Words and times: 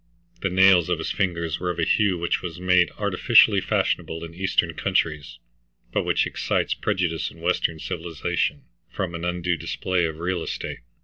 The 0.41 0.49
nails 0.49 0.89
of 0.89 0.97
his 0.97 1.11
fingers 1.11 1.59
were 1.59 1.69
of 1.69 1.77
a 1.77 1.83
hue 1.85 2.17
which 2.17 2.43
is 2.43 2.59
made 2.59 2.89
artificially 2.97 3.61
fashionable 3.61 4.23
in 4.23 4.33
eastern 4.33 4.73
countries, 4.73 5.37
but 5.93 6.05
which 6.05 6.25
excites 6.25 6.73
prejudice 6.73 7.29
in 7.29 7.39
western 7.39 7.77
civilization 7.77 8.63
from 8.89 9.13
an 9.13 9.23
undue 9.23 9.57
display 9.57 10.05
of 10.05 10.17
real 10.17 10.41
estate. 10.41 10.79